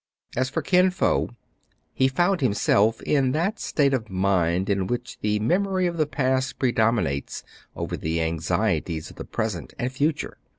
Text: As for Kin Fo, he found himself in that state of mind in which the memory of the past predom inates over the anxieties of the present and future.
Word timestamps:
As 0.35 0.49
for 0.49 0.63
Kin 0.63 0.89
Fo, 0.89 1.29
he 1.93 2.07
found 2.07 2.41
himself 2.41 3.03
in 3.03 3.33
that 3.33 3.59
state 3.59 3.93
of 3.93 4.09
mind 4.09 4.67
in 4.67 4.87
which 4.87 5.19
the 5.21 5.37
memory 5.37 5.85
of 5.85 5.97
the 5.97 6.07
past 6.07 6.57
predom 6.57 6.97
inates 7.01 7.43
over 7.75 7.95
the 7.95 8.19
anxieties 8.19 9.11
of 9.11 9.17
the 9.17 9.25
present 9.25 9.75
and 9.77 9.91
future. 9.93 10.39